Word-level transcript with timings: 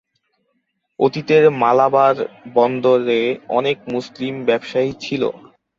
অতীতে 0.99 1.37
মালাবার 1.61 2.15
বন্দরে 2.55 3.21
অনেক 3.57 3.77
মুসলিম 3.93 4.33
ব্যবসায়ী 4.47 4.91
ছিল। 5.03 5.23